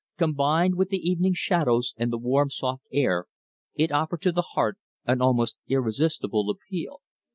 Combined 0.17 0.77
with 0.79 0.89
the 0.89 0.97
evening 0.97 1.33
shadows 1.35 1.93
and 1.95 2.11
the 2.11 2.17
warm 2.17 2.49
soft 2.49 2.81
air, 2.91 3.25
it 3.75 3.91
offered 3.91 4.23
to 4.23 4.31
the 4.31 4.41
heart 4.53 4.79
an 5.05 5.21
almost 5.21 5.57
irresistible 5.67 6.49
appeal. 6.49 7.01